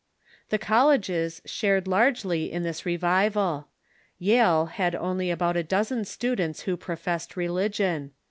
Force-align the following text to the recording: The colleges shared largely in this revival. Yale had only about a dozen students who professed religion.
The 0.49 0.57
colleges 0.57 1.43
shared 1.45 1.87
largely 1.87 2.51
in 2.51 2.63
this 2.63 2.87
revival. 2.87 3.67
Yale 4.17 4.65
had 4.65 4.95
only 4.95 5.29
about 5.29 5.55
a 5.55 5.61
dozen 5.61 6.05
students 6.05 6.61
who 6.61 6.75
professed 6.75 7.37
religion. 7.37 8.11